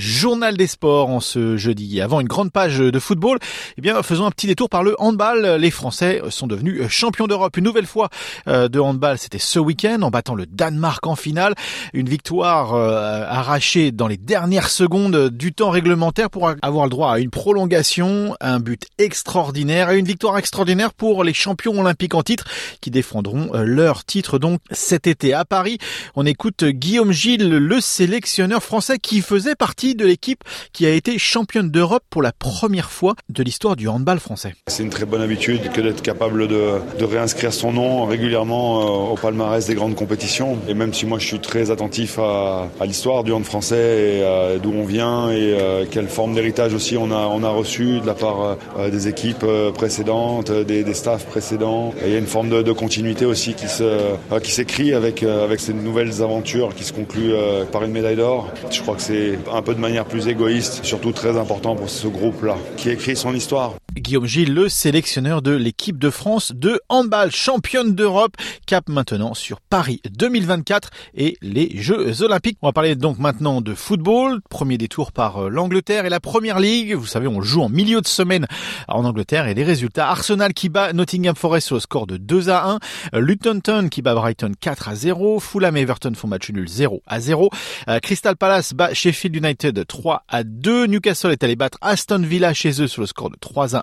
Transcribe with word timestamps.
Journal 0.00 0.56
des 0.56 0.66
sports 0.66 1.10
en 1.10 1.20
ce 1.20 1.58
jeudi. 1.58 2.00
Avant 2.00 2.20
une 2.20 2.26
grande 2.26 2.50
page 2.50 2.78
de 2.78 2.98
football, 2.98 3.38
eh 3.76 3.82
bien, 3.82 4.02
faisons 4.02 4.24
un 4.24 4.30
petit 4.30 4.46
détour 4.46 4.70
par 4.70 4.82
le 4.82 4.96
handball. 4.98 5.56
Les 5.60 5.70
Français 5.70 6.22
sont 6.30 6.46
devenus 6.46 6.88
champions 6.88 7.26
d'Europe 7.26 7.56
une 7.58 7.64
nouvelle 7.64 7.86
fois 7.86 8.08
euh, 8.48 8.68
de 8.68 8.80
handball. 8.80 9.18
C'était 9.18 9.38
ce 9.38 9.58
week-end 9.58 10.00
en 10.00 10.10
battant 10.10 10.34
le 10.34 10.46
Danemark 10.46 11.06
en 11.06 11.16
finale. 11.16 11.54
Une 11.92 12.08
victoire 12.08 12.74
euh, 12.74 13.24
arrachée 13.28 13.92
dans 13.92 14.08
les 14.08 14.16
dernières 14.16 14.70
secondes 14.70 15.28
du 15.28 15.52
temps 15.52 15.70
réglementaire 15.70 16.30
pour 16.30 16.50
avoir 16.62 16.84
le 16.84 16.90
droit 16.90 17.12
à 17.12 17.18
une 17.18 17.30
prolongation, 17.30 18.34
un 18.40 18.58
but 18.58 18.86
extraordinaire 18.96 19.90
et 19.90 19.98
une 19.98 20.06
victoire 20.06 20.38
extraordinaire 20.38 20.94
pour 20.94 21.24
les 21.24 21.34
champions 21.34 21.78
olympiques 21.78 22.14
en 22.14 22.22
titre 22.22 22.44
qui 22.80 22.90
défendront 22.90 23.50
euh, 23.54 23.64
leur 23.64 24.04
titre 24.04 24.38
donc 24.38 24.60
cet 24.70 25.06
été 25.06 25.34
à 25.34 25.44
Paris. 25.44 25.78
On 26.14 26.24
écoute 26.24 26.64
Guillaume 26.64 27.12
Gilles, 27.12 27.50
le 27.50 27.80
sélectionneur 27.80 28.62
français 28.62 28.98
qui 28.98 29.20
faisait 29.20 29.56
partie 29.56 29.89
de 29.94 30.06
l'équipe 30.06 30.42
qui 30.72 30.86
a 30.86 30.90
été 30.90 31.18
championne 31.18 31.70
d'Europe 31.70 32.02
pour 32.10 32.22
la 32.22 32.32
première 32.32 32.90
fois 32.90 33.14
de 33.28 33.42
l'histoire 33.42 33.76
du 33.76 33.88
handball 33.88 34.18
français. 34.18 34.54
C'est 34.66 34.82
une 34.82 34.90
très 34.90 35.04
bonne 35.04 35.22
habitude 35.22 35.70
que 35.72 35.80
d'être 35.80 36.02
capable 36.02 36.48
de, 36.48 36.80
réinscrire 37.04 37.52
son 37.52 37.72
nom 37.72 38.04
régulièrement 38.04 38.80
euh, 38.80 39.12
au 39.12 39.16
palmarès 39.16 39.66
des 39.66 39.74
grandes 39.74 39.96
compétitions. 39.96 40.58
Et 40.68 40.74
même 40.74 40.94
si 40.94 41.06
moi 41.06 41.18
je 41.18 41.26
suis 41.26 41.40
très 41.40 41.70
attentif 41.70 42.18
à, 42.18 42.68
l'histoire 42.84 43.24
du 43.24 43.32
hand 43.32 43.44
français 43.44 43.76
et 43.76 44.22
euh, 44.22 44.58
d'où 44.58 44.72
on 44.72 44.84
vient 44.84 45.30
et 45.30 45.56
euh, 45.58 45.84
quelle 45.90 46.08
forme 46.08 46.34
d'héritage 46.34 46.74
aussi 46.74 46.96
on 46.96 47.10
a, 47.10 47.26
on 47.26 47.42
a 47.42 47.48
reçu 47.48 48.00
de 48.00 48.06
la 48.06 48.14
part 48.14 48.56
des 48.90 49.08
équipes 49.08 49.44
précédentes, 49.74 50.50
des, 50.50 50.84
des 50.84 50.94
staffs 50.94 51.26
précédents. 51.26 51.92
Et 52.02 52.08
il 52.08 52.12
y 52.12 52.16
a 52.16 52.18
une 52.18 52.26
forme 52.26 52.48
de, 52.48 52.62
de 52.62 52.72
continuité 52.72 53.24
aussi 53.24 53.54
qui 53.54 53.68
se 53.68 54.14
qui 54.42 54.52
s'écrit 54.52 54.94
avec 54.94 55.22
avec 55.22 55.60
ces 55.60 55.72
nouvelles 55.72 56.22
aventures 56.22 56.74
qui 56.74 56.84
se 56.84 56.92
concluent 56.92 57.34
par 57.72 57.84
une 57.84 57.92
médaille 57.92 58.16
d'or. 58.16 58.50
Je 58.70 58.80
crois 58.80 58.94
que 58.94 59.02
c'est 59.02 59.38
un 59.52 59.62
peu 59.62 59.74
de 59.74 59.79
manière 59.80 60.04
plus 60.04 60.28
égoïste, 60.28 60.84
surtout 60.84 61.12
très 61.12 61.36
important 61.36 61.74
pour 61.74 61.90
ce 61.90 62.06
groupe-là, 62.06 62.56
qui 62.76 62.90
écrit 62.90 63.16
son 63.16 63.34
histoire. 63.34 63.74
Guillaume 63.96 64.26
Gilles, 64.26 64.54
le 64.54 64.68
sélectionneur 64.68 65.42
de 65.42 65.50
l'équipe 65.50 65.98
de 65.98 66.10
France 66.10 66.52
de 66.54 66.80
handball, 66.88 67.32
championne 67.32 67.94
d'Europe, 67.94 68.36
cap 68.66 68.88
maintenant 68.88 69.34
sur 69.34 69.60
Paris 69.60 70.00
2024 70.16 70.90
et 71.14 71.36
les 71.42 71.76
Jeux 71.76 72.22
Olympiques. 72.22 72.58
On 72.62 72.68
va 72.68 72.72
parler 72.72 72.94
donc 72.94 73.18
maintenant 73.18 73.60
de 73.60 73.74
football. 73.74 74.40
Premier 74.48 74.78
détour 74.78 75.10
par 75.10 75.44
euh, 75.44 75.48
l'Angleterre 75.48 76.06
et 76.06 76.08
la 76.08 76.20
Première 76.20 76.60
Ligue. 76.60 76.94
Vous 76.94 77.06
savez, 77.06 77.26
on 77.26 77.40
joue 77.40 77.62
en 77.62 77.68
milieu 77.68 78.00
de 78.00 78.06
semaine 78.06 78.46
en 78.86 79.04
Angleterre 79.04 79.48
et 79.48 79.54
les 79.54 79.64
résultats. 79.64 80.08
Arsenal 80.08 80.54
qui 80.54 80.68
bat 80.68 80.92
Nottingham 80.92 81.34
Forest 81.34 81.72
le 81.72 81.80
score 81.80 82.06
de 82.06 82.16
2 82.16 82.48
à 82.48 82.78
1. 83.12 83.20
Luton 83.20 83.60
Town 83.60 83.90
qui 83.90 84.02
bat 84.02 84.14
Brighton 84.14 84.52
4 84.60 84.88
à 84.88 84.94
0. 84.94 85.40
Fulham 85.40 85.76
Everton 85.76 86.12
font 86.14 86.28
match 86.28 86.50
nul 86.50 86.68
0 86.68 87.02
à 87.06 87.20
0. 87.20 87.50
Euh, 87.88 87.98
Crystal 87.98 88.36
Palace 88.36 88.72
bat 88.72 88.94
Sheffield 88.94 89.34
United 89.34 89.84
3 89.86 90.24
à 90.28 90.44
2. 90.44 90.86
Newcastle 90.86 91.32
est 91.32 91.42
allé 91.42 91.56
battre 91.56 91.78
Aston 91.80 92.22
Villa 92.22 92.54
chez 92.54 92.80
eux 92.80 92.86
sur 92.86 93.00
le 93.00 93.06
score 93.06 93.30
de 93.30 93.36
3 93.40 93.76
à 93.76 93.78
1. 93.78 93.79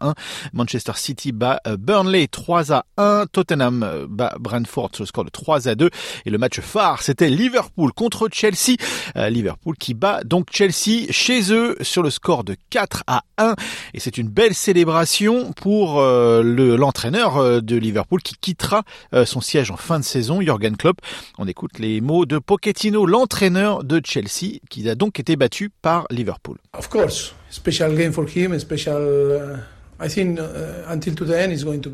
Manchester 0.53 0.93
City 0.95 1.31
bat 1.31 1.61
euh, 1.67 1.77
Burnley 1.77 2.27
3 2.27 2.73
à 2.73 2.85
1. 2.97 3.25
Tottenham 3.31 3.83
euh, 3.83 4.05
bat 4.09 4.35
Brentford 4.39 4.91
sur 4.93 5.03
le 5.03 5.07
score 5.07 5.25
de 5.25 5.29
3 5.29 5.67
à 5.67 5.75
2. 5.75 5.89
Et 6.25 6.29
le 6.29 6.37
match 6.37 6.59
phare, 6.59 7.01
c'était 7.01 7.29
Liverpool 7.29 7.91
contre 7.93 8.29
Chelsea. 8.31 8.75
Euh, 9.15 9.29
Liverpool 9.29 9.75
qui 9.77 9.93
bat 9.93 10.21
donc 10.23 10.47
Chelsea 10.51 11.11
chez 11.11 11.53
eux 11.53 11.75
sur 11.81 12.03
le 12.03 12.09
score 12.09 12.43
de 12.43 12.55
4 12.69 13.03
à 13.07 13.23
1. 13.37 13.55
Et 13.93 13.99
c'est 13.99 14.17
une 14.17 14.29
belle 14.29 14.53
célébration 14.53 15.53
pour 15.53 16.01
l'entraîneur 16.01 17.61
de 17.61 17.75
Liverpool 17.75 18.21
qui 18.21 18.35
quittera 18.35 18.83
son 19.25 19.41
siège 19.41 19.71
en 19.71 19.77
fin 19.77 19.99
de 19.99 20.03
saison, 20.03 20.41
Jürgen 20.41 20.75
Klopp. 20.75 20.99
On 21.37 21.47
écoute 21.47 21.79
les 21.79 22.01
mots 22.01 22.25
de 22.25 22.39
Pochettino, 22.39 23.05
l'entraîneur 23.05 23.83
de 23.83 24.01
Chelsea, 24.03 24.59
qui 24.69 24.89
a 24.89 24.95
donc 24.95 25.19
été 25.19 25.35
battu 25.35 25.69
par 25.81 26.05
Liverpool. 26.09 26.57
Of 26.77 26.89
course, 26.89 27.33
special 27.49 27.95
game 27.95 28.11
for 28.11 28.25
him, 28.27 28.57
special 28.59 29.59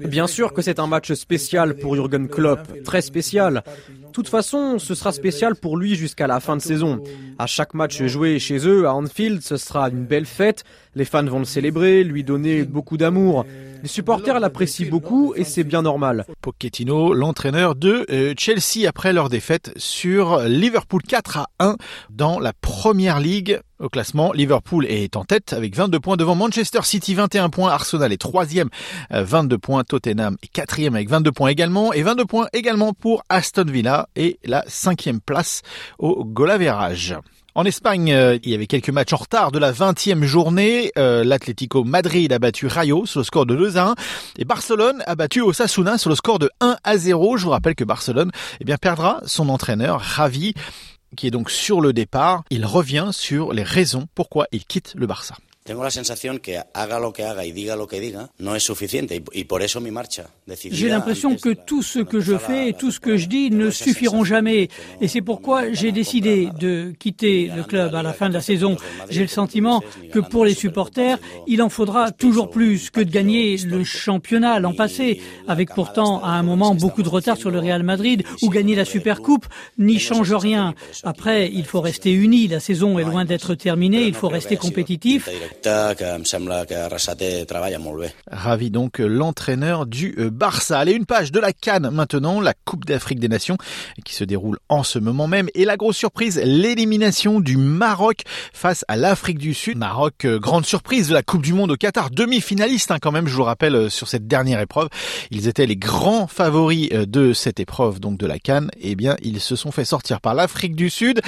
Bien 0.07 0.27
sûr 0.27 0.53
que 0.53 0.61
c'est 0.61 0.79
un 0.79 0.87
match 0.87 1.13
spécial 1.13 1.75
pour 1.75 1.95
Jürgen 1.95 2.27
Klopp, 2.27 2.83
très 2.83 3.01
spécial. 3.01 3.63
De 3.89 4.11
toute 4.11 4.27
façon, 4.27 4.77
ce 4.77 4.93
sera 4.93 5.11
spécial 5.11 5.55
pour 5.55 5.77
lui 5.77 5.95
jusqu'à 5.95 6.27
la 6.27 6.39
fin 6.39 6.55
de 6.55 6.61
saison. 6.61 7.01
À 7.39 7.47
chaque 7.47 7.73
match 7.73 8.03
joué 8.03 8.39
chez 8.39 8.67
eux, 8.67 8.87
à 8.87 8.93
Anfield, 8.93 9.41
ce 9.41 9.57
sera 9.57 9.89
une 9.89 10.05
belle 10.05 10.25
fête. 10.25 10.63
Les 10.95 11.05
fans 11.05 11.25
vont 11.25 11.39
le 11.39 11.45
célébrer, 11.45 12.03
lui 12.03 12.23
donner 12.23 12.63
beaucoup 12.63 12.97
d'amour. 12.97 13.45
Les 13.81 13.89
supporters 13.89 14.39
l'apprécient 14.39 14.89
beaucoup 14.89 15.33
et 15.35 15.43
c'est 15.43 15.63
bien 15.63 15.81
normal. 15.81 16.25
Pochettino, 16.41 17.13
l'entraîneur 17.13 17.75
de 17.75 18.05
euh, 18.09 18.33
Chelsea 18.37 18.87
après 18.87 19.11
leur 19.11 19.29
défaite 19.29 19.73
sur 19.75 20.39
Liverpool 20.43 21.01
4 21.01 21.37
à 21.37 21.47
1 21.59 21.75
dans 22.09 22.39
la 22.39 22.53
première 22.53 23.19
ligue. 23.19 23.59
Au 23.83 23.89
classement, 23.89 24.31
Liverpool 24.31 24.85
est 24.85 25.17
en 25.17 25.25
tête 25.25 25.51
avec 25.51 25.75
22 25.75 25.99
points 25.99 26.15
devant 26.15 26.35
Manchester 26.35 26.79
City, 26.83 27.15
21 27.15 27.49
points. 27.49 27.69
Arsenal 27.69 28.13
est 28.13 28.17
troisième, 28.17 28.69
22 29.11 29.55
euh, 29.55 29.59
points. 29.59 29.83
Tottenham 29.83 30.37
est 30.41 30.47
quatrième 30.47 30.95
avec 30.95 31.09
22 31.09 31.33
points 31.33 31.49
également. 31.49 31.91
Et 31.91 32.01
22 32.01 32.23
points 32.23 32.47
également 32.53 32.93
pour 32.93 33.25
Aston 33.27 33.65
Villa 33.67 34.07
et 34.15 34.39
la 34.45 34.63
cinquième 34.67 35.19
place 35.19 35.63
au 35.99 36.23
Golaverage. 36.23 37.17
En 37.55 37.65
Espagne, 37.65 38.13
euh, 38.13 38.39
il 38.43 38.51
y 38.51 38.55
avait 38.55 38.67
quelques 38.67 38.89
matchs 38.89 39.11
en 39.11 39.17
retard 39.17 39.51
de 39.51 39.59
la 39.59 39.73
20e 39.73 40.23
journée. 40.23 40.93
Euh, 40.97 41.25
L'Atlético 41.25 41.83
Madrid 41.83 42.31
a 42.31 42.39
battu 42.39 42.67
Rayo 42.67 43.05
sur 43.05 43.19
le 43.19 43.25
score 43.25 43.45
de 43.45 43.53
2 43.53 43.77
à 43.77 43.89
1 43.89 43.95
et 44.39 44.45
Barcelone 44.45 45.03
a 45.05 45.15
battu 45.15 45.41
Osasuna 45.41 45.97
sur 45.97 46.09
le 46.09 46.15
score 46.15 46.39
de 46.39 46.49
1 46.61 46.77
à 46.85 46.97
0. 46.97 47.35
Je 47.35 47.43
vous 47.43 47.51
rappelle 47.51 47.75
que 47.75 47.83
Barcelone 47.83 48.31
eh 48.61 48.63
bien, 48.63 48.77
perdra 48.77 49.19
son 49.25 49.49
entraîneur 49.49 49.99
Ravi 49.99 50.53
qui 51.15 51.27
est 51.27 51.31
donc 51.31 51.49
sur 51.49 51.81
le 51.81 51.93
départ. 51.93 52.43
Il 52.49 52.65
revient 52.65 53.09
sur 53.11 53.53
les 53.53 53.63
raisons 53.63 54.07
pourquoi 54.15 54.47
il 54.51 54.65
quitte 54.65 54.93
le 54.95 55.07
Barça. 55.07 55.35
Tengo 55.63 55.83
la 55.83 55.91
sensación 55.91 56.39
que 56.39 56.59
haga 56.73 56.99
lo 56.99 57.13
que 57.13 57.23
haga 57.23 57.45
y 57.45 57.51
diga 57.53 57.75
lo 57.75 57.87
que 57.87 57.99
diga 57.99 58.29
no 58.39 58.55
es 58.55 58.63
suficiente 58.63 59.15
y, 59.15 59.39
y 59.39 59.43
por 59.45 59.61
eso 59.61 59.79
mi 59.79 59.91
marcha. 59.91 60.29
J'ai 60.71 60.89
l'impression 60.89 61.37
que 61.37 61.53
tout 61.53 61.81
ce 61.83 61.99
que 61.99 62.19
je 62.19 62.37
fais 62.37 62.69
et 62.69 62.73
tout 62.73 62.91
ce 62.91 62.99
que 62.99 63.15
je 63.15 63.27
dis 63.27 63.49
ne 63.49 63.69
suffiront 63.69 64.25
jamais 64.25 64.67
et 64.99 65.07
c'est 65.07 65.21
pourquoi 65.21 65.71
j'ai 65.71 65.93
décidé 65.93 66.49
de 66.59 66.93
quitter 66.99 67.49
le 67.55 67.63
club 67.63 67.95
à 67.95 68.03
la 68.03 68.11
fin 68.11 68.27
de 68.27 68.33
la 68.33 68.41
saison. 68.41 68.75
J'ai 69.09 69.21
le 69.21 69.27
sentiment 69.27 69.81
que 70.11 70.19
pour 70.19 70.43
les 70.43 70.53
supporters, 70.53 71.17
il 71.47 71.61
en 71.61 71.69
faudra 71.69 72.11
toujours 72.11 72.49
plus 72.49 72.89
que 72.89 72.99
de 72.99 73.09
gagner 73.09 73.55
le 73.57 73.85
championnat 73.85 74.59
l'an 74.59 74.73
passé, 74.73 75.21
avec 75.47 75.73
pourtant 75.73 76.21
à 76.23 76.31
un 76.31 76.43
moment 76.43 76.75
beaucoup 76.75 77.03
de 77.03 77.09
retard 77.09 77.37
sur 77.37 77.51
le 77.51 77.59
Real 77.59 77.83
Madrid 77.83 78.23
ou 78.41 78.49
gagner 78.49 78.75
la 78.75 78.85
Supercoupe 78.85 79.45
n'y 79.77 79.99
change 79.99 80.33
rien. 80.33 80.73
Après, 81.03 81.49
il 81.49 81.63
faut 81.63 81.79
rester 81.81 82.11
unis. 82.11 82.47
La 82.49 82.59
saison 82.59 82.99
est 82.99 83.03
loin 83.03 83.23
d'être 83.23 83.55
terminée. 83.55 84.03
Il 84.07 84.13
faut 84.13 84.27
rester 84.27 84.57
compétitif. 84.57 85.29
Ravi 88.31 88.71
donc 88.71 88.99
l'entraîneur 88.99 89.85
du 89.85 90.15
euh, 90.17 90.29
Barça. 90.29 90.79
Allez, 90.79 90.93
une 90.93 91.05
page 91.05 91.31
de 91.31 91.39
la 91.39 91.53
Cannes 91.53 91.89
maintenant, 91.91 92.41
la 92.41 92.53
Coupe 92.65 92.85
d'Afrique 92.85 93.19
des 93.19 93.27
Nations 93.27 93.57
qui 94.05 94.15
se 94.15 94.23
déroule 94.23 94.57
en 94.69 94.83
ce 94.83 94.99
moment 94.99 95.27
même. 95.27 95.49
Et 95.55 95.65
la 95.65 95.77
grosse 95.77 95.97
surprise, 95.97 96.41
l'élimination 96.43 97.39
du 97.39 97.57
Maroc 97.57 98.21
face 98.53 98.85
à 98.87 98.95
l'Afrique 98.95 99.39
du 99.39 99.53
Sud. 99.53 99.77
Maroc, 99.77 100.25
euh, 100.25 100.39
grande 100.39 100.65
surprise 100.65 101.09
de 101.09 101.13
la 101.13 101.23
Coupe 101.23 101.41
du 101.41 101.53
Monde 101.53 101.71
au 101.71 101.75
Qatar, 101.75 102.09
demi-finaliste 102.09 102.91
hein, 102.91 102.97
quand 103.01 103.11
même, 103.11 103.27
je 103.27 103.33
vous 103.33 103.39
le 103.39 103.45
rappelle, 103.45 103.75
euh, 103.75 103.89
sur 103.89 104.07
cette 104.07 104.27
dernière 104.27 104.59
épreuve. 104.59 104.89
Ils 105.31 105.47
étaient 105.47 105.65
les 105.65 105.77
grands 105.77 106.27
favoris 106.27 106.89
de 106.89 107.33
cette 107.33 107.59
épreuve 107.59 107.99
donc 107.99 108.17
de 108.17 108.27
la 108.27 108.39
Cannes. 108.39 108.69
Eh 108.79 108.95
bien, 108.95 109.15
ils 109.21 109.39
se 109.39 109.55
sont 109.55 109.71
fait 109.71 109.85
sortir 109.85 110.21
par 110.21 110.33
l'Afrique 110.33 110.75
du 110.75 110.89
Sud. 110.89 111.21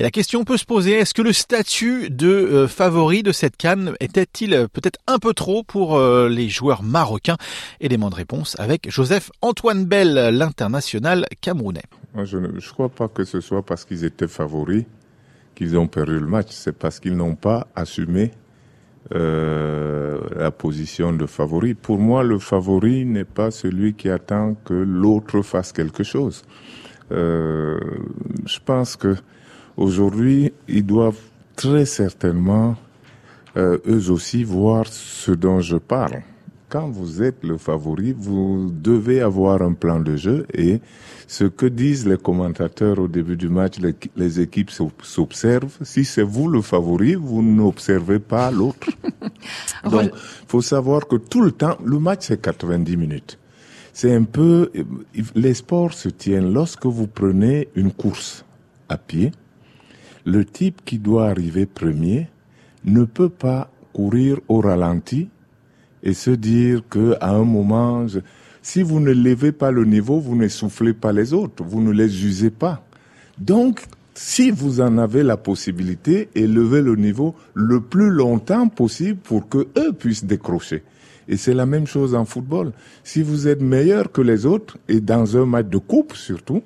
Et 0.00 0.02
la 0.02 0.10
question 0.10 0.44
peut 0.44 0.56
se 0.56 0.64
poser, 0.64 0.92
est-ce 0.92 1.12
que 1.12 1.20
le 1.20 1.34
statut 1.34 2.08
de 2.08 2.26
euh, 2.26 2.66
favori 2.66 3.22
de 3.22 3.32
cette 3.32 3.58
canne 3.58 3.92
était-il 4.00 4.54
euh, 4.54 4.66
peut-être 4.66 4.98
un 5.06 5.18
peu 5.18 5.34
trop 5.34 5.62
pour 5.62 5.98
euh, 5.98 6.26
les 6.26 6.48
joueurs 6.48 6.82
marocains? 6.82 7.36
Élément 7.80 8.08
de 8.08 8.14
réponse 8.14 8.58
avec 8.58 8.90
Joseph 8.90 9.30
Antoine 9.42 9.84
Bell, 9.84 10.30
l'international 10.32 11.26
camerounais. 11.42 11.82
Je 12.24 12.38
ne 12.38 12.48
crois 12.72 12.88
pas 12.88 13.08
que 13.08 13.24
ce 13.24 13.42
soit 13.42 13.62
parce 13.62 13.84
qu'ils 13.84 14.06
étaient 14.06 14.26
favoris 14.26 14.86
qu'ils 15.54 15.76
ont 15.76 15.86
perdu 15.86 16.18
le 16.18 16.26
match, 16.26 16.48
c'est 16.52 16.72
parce 16.72 16.98
qu'ils 16.98 17.18
n'ont 17.18 17.34
pas 17.34 17.66
assumé 17.76 18.30
la 19.10 20.50
position 20.50 21.12
de 21.12 21.26
favori. 21.26 21.74
Pour 21.74 21.98
moi, 21.98 22.22
le 22.22 22.38
favori 22.38 23.04
n'est 23.04 23.24
pas 23.24 23.50
celui 23.50 23.92
qui 23.92 24.08
attend 24.08 24.54
que 24.64 24.72
l'autre 24.72 25.42
fasse 25.42 25.72
quelque 25.72 26.04
chose. 26.04 26.42
Je 27.10 28.58
pense 28.64 28.96
que 28.96 29.16
aujourd'hui, 29.80 30.52
ils 30.68 30.86
doivent 30.86 31.18
très 31.56 31.86
certainement 31.86 32.76
euh, 33.56 33.78
eux 33.88 34.10
aussi 34.10 34.44
voir 34.44 34.86
ce 34.86 35.32
dont 35.32 35.60
je 35.60 35.76
parle. 35.76 36.22
Quand 36.68 36.88
vous 36.88 37.20
êtes 37.20 37.42
le 37.42 37.58
favori, 37.58 38.14
vous 38.16 38.70
devez 38.70 39.20
avoir 39.20 39.60
un 39.60 39.72
plan 39.72 39.98
de 39.98 40.14
jeu 40.14 40.46
et 40.54 40.80
ce 41.26 41.44
que 41.44 41.66
disent 41.66 42.06
les 42.06 42.16
commentateurs 42.16 43.00
au 43.00 43.08
début 43.08 43.36
du 43.36 43.48
match, 43.48 43.78
les, 44.14 44.40
équipes 44.40 44.70
s'observent. 44.70 45.76
Si 45.82 46.04
c'est 46.04 46.22
vous 46.22 46.46
le 46.46 46.62
favori, 46.62 47.16
vous 47.16 47.42
n'observez 47.42 48.20
pas 48.20 48.52
l'autre. 48.52 48.88
Donc, 49.90 50.12
faut 50.46 50.62
savoir 50.62 51.08
que 51.08 51.16
tout 51.16 51.40
le 51.40 51.50
temps, 51.50 51.76
le 51.84 51.98
match 51.98 52.26
c'est 52.28 52.40
90 52.40 52.96
minutes. 52.96 53.38
C'est 53.92 54.14
un 54.14 54.22
peu, 54.22 54.70
les 55.34 55.54
sports 55.54 55.92
se 55.92 56.08
tiennent 56.08 56.52
lorsque 56.52 56.86
vous 56.86 57.08
prenez 57.08 57.68
une 57.74 57.90
course 57.90 58.44
à 58.88 58.96
pied. 58.96 59.32
Le 60.24 60.44
type 60.44 60.82
qui 60.84 60.98
doit 60.98 61.28
arriver 61.28 61.66
premier 61.66 62.28
ne 62.84 63.04
peut 63.04 63.28
pas 63.28 63.70
courir 63.92 64.38
au 64.48 64.60
ralenti 64.60 65.28
et 66.02 66.14
se 66.14 66.30
dire 66.30 66.82
que 66.88 67.16
à 67.20 67.30
un 67.34 67.44
moment, 67.44 68.06
si 68.62 68.82
vous 68.82 69.00
ne 69.00 69.12
levez 69.12 69.52
pas 69.52 69.70
le 69.70 69.84
niveau, 69.84 70.20
vous 70.20 70.36
ne 70.36 70.48
soufflez 70.48 70.92
pas 70.92 71.12
les 71.12 71.32
autres, 71.32 71.64
vous 71.64 71.82
ne 71.82 71.90
les 71.90 72.24
usez 72.24 72.50
pas. 72.50 72.82
Donc, 73.38 73.86
si 74.14 74.50
vous 74.50 74.80
en 74.80 74.98
avez 74.98 75.22
la 75.22 75.36
possibilité, 75.36 76.28
élevez 76.34 76.82
le 76.82 76.96
niveau 76.96 77.34
le 77.54 77.80
plus 77.80 78.10
longtemps 78.10 78.68
possible 78.68 79.18
pour 79.18 79.48
que 79.48 79.68
eux 79.78 79.92
puissent 79.92 80.24
décrocher. 80.24 80.82
Et 81.28 81.36
c'est 81.36 81.54
la 81.54 81.64
même 81.64 81.86
chose 81.86 82.14
en 82.14 82.24
football. 82.24 82.72
Si 83.04 83.22
vous 83.22 83.48
êtes 83.48 83.62
meilleur 83.62 84.10
que 84.12 84.20
les 84.20 84.46
autres, 84.46 84.78
et 84.88 85.00
dans 85.00 85.36
un 85.36 85.46
match 85.46 85.68
de 85.68 85.78
coupe 85.78 86.14
surtout, 86.14 86.62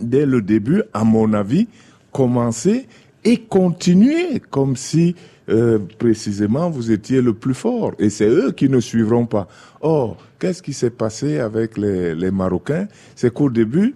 dès 0.00 0.26
le 0.26 0.42
début, 0.42 0.82
à 0.92 1.04
mon 1.04 1.32
avis, 1.32 1.68
commencez 2.12 2.86
et 3.24 3.38
continuez 3.38 4.40
comme 4.50 4.76
si 4.76 5.14
euh, 5.48 5.78
précisément 5.98 6.70
vous 6.70 6.90
étiez 6.90 7.20
le 7.20 7.34
plus 7.34 7.54
fort. 7.54 7.92
Et 7.98 8.10
c'est 8.10 8.28
eux 8.28 8.52
qui 8.52 8.68
ne 8.68 8.80
suivront 8.80 9.26
pas. 9.26 9.48
Or, 9.80 10.16
qu'est-ce 10.38 10.62
qui 10.62 10.72
s'est 10.72 10.90
passé 10.90 11.38
avec 11.38 11.76
les, 11.76 12.14
les 12.14 12.30
Marocains? 12.30 12.86
C'est 13.16 13.32
qu'au 13.32 13.50
début, 13.50 13.94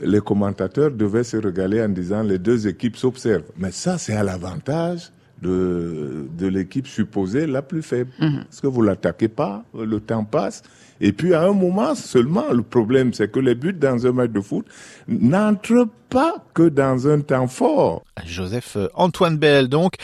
les 0.00 0.20
commentateurs 0.20 0.90
devaient 0.90 1.24
se 1.24 1.36
régaler 1.36 1.82
en 1.82 1.88
disant 1.88 2.22
les 2.22 2.38
deux 2.38 2.66
équipes 2.66 2.96
s'observent. 2.96 3.50
Mais 3.56 3.70
ça, 3.70 3.98
c'est 3.98 4.14
à 4.14 4.22
l'avantage 4.22 5.12
de, 5.42 6.26
de 6.36 6.46
l'équipe 6.46 6.86
supposée 6.86 7.46
la 7.46 7.62
plus 7.62 7.82
faible. 7.82 8.10
Mhm. 8.20 8.44
Parce 8.44 8.60
que 8.60 8.66
vous 8.66 8.82
l'attaquez 8.82 9.28
pas, 9.28 9.64
le 9.76 10.00
temps 10.00 10.24
passe. 10.24 10.62
Et 11.00 11.12
puis 11.12 11.34
à 11.34 11.42
un 11.42 11.52
moment 11.52 11.94
seulement, 11.94 12.52
le 12.52 12.62
problème 12.62 13.12
c'est 13.12 13.30
que 13.30 13.40
les 13.40 13.54
buts 13.54 13.72
dans 13.72 14.06
un 14.06 14.12
match 14.12 14.30
de 14.30 14.40
foot 14.40 14.66
n'entrent 15.08 15.88
pas 16.08 16.36
que 16.54 16.68
dans 16.68 17.08
un 17.08 17.20
temps 17.20 17.48
fort. 17.48 18.02
Joseph 18.24 18.76
euh, 18.76 18.88
Antoine 18.94 19.36
Bell 19.36 19.68
donc. 19.68 19.94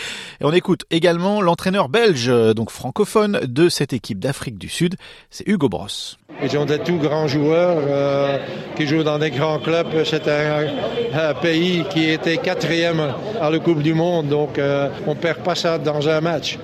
Et 0.41 0.45
on 0.45 0.53
écoute 0.53 0.85
également 0.91 1.41
l'entraîneur 1.41 1.89
belge, 1.89 2.29
euh, 2.29 2.53
donc 2.53 2.71
francophone, 2.71 3.41
de 3.45 3.69
cette 3.69 3.93
équipe 3.93 4.19
d'Afrique 4.19 4.59
du 4.59 4.69
Sud, 4.69 4.97
c'est 5.31 5.47
Hugo 5.47 5.69
Bross. 5.69 6.19
Ils 6.43 6.59
ont 6.59 6.65
des 6.65 6.81
tout 6.81 6.97
grands 6.97 7.29
joueurs 7.29 7.79
euh, 7.79 8.39
qui 8.77 8.87
jouent 8.87 9.05
dans 9.05 9.19
des 9.19 9.31
grands 9.31 9.61
clubs. 9.61 9.87
C'est 10.05 10.27
un, 10.27 11.35
pays 11.35 11.85
qui 11.91 12.11
était 12.11 12.39
quatrième 12.39 13.15
à 13.41 13.51
la 13.51 13.59
Coupe 13.59 13.83
du 13.83 13.95
Monde, 13.95 14.29
donc 14.29 14.61
on 15.07 15.15
perd 15.15 15.39
pas 15.43 15.55
ça 15.55 15.79
dans 15.79 16.09
un 16.09 16.21
match. 16.21 16.59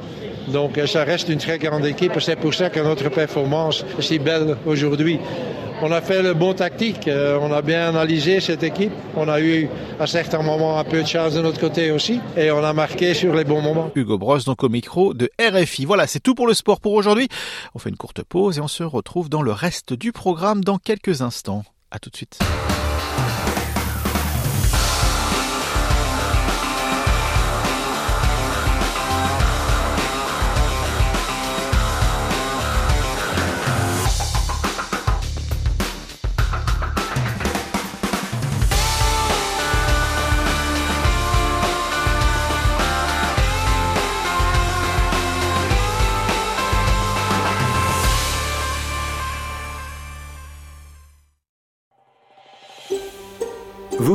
Donc 0.48 0.81
ça 0.87 1.04
reste 1.04 1.28
une 1.28 1.38
très 1.38 1.58
grande 1.58 1.87
équipe. 1.87 2.12
C'est 2.20 2.37
pour 2.37 2.54
ça 2.54 2.70
que 2.70 2.81
notre 2.81 3.08
performance 3.08 3.84
est 3.98 4.02
si 4.02 4.19
belle 4.19 4.56
aujourd'hui. 4.66 5.19
On 5.82 5.93
a 5.93 6.00
fait 6.00 6.22
le 6.22 6.32
bon 6.32 6.54
tactique, 6.54 7.06
euh, 7.06 7.38
on 7.38 7.52
a 7.52 7.60
bien 7.60 7.90
analysé 7.90 8.40
cette 8.40 8.62
équipe, 8.62 8.93
on 9.14 9.28
a 9.28 9.43
eu 9.43 9.69
à 10.00 10.06
certains 10.06 10.40
moments 10.40 10.78
un 10.78 10.84
peu 10.84 11.02
de 11.02 11.06
chance 11.06 11.34
de 11.34 11.43
notre 11.43 11.60
côté 11.60 11.90
aussi, 11.90 12.19
et 12.34 12.50
on 12.50 12.64
a 12.64 12.72
marqué 12.72 13.12
sur 13.12 13.34
les 13.34 13.44
bons 13.44 13.60
moments. 13.60 13.90
Hugo 13.94 14.16
Bross 14.16 14.46
donc 14.46 14.64
au 14.64 14.70
micro 14.70 15.12
de 15.12 15.31
RFI. 15.38 15.84
Voilà, 15.84 16.06
c'est 16.06 16.20
tout 16.20 16.34
pour 16.34 16.46
le 16.46 16.54
sport 16.54 16.81
pour 16.81 16.94
aujourd'hui. 16.94 17.28
On 17.75 17.78
fait 17.78 17.90
une 17.90 17.96
courte 17.99 18.22
pause 18.22 18.56
et 18.56 18.62
on 18.62 18.69
se 18.69 18.84
retrouve 18.84 19.28
dans 19.28 19.42
le 19.42 19.52
reste 19.52 19.92
du 19.92 20.12
programme 20.12 20.64
dans 20.64 20.78
quelques 20.78 21.20
instants. 21.20 21.62
À 21.90 21.99
tout 21.99 22.08
de 22.08 22.16
suite. 22.16 22.38